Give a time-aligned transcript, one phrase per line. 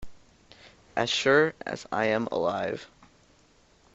[0.95, 2.89] As sure as I am alive.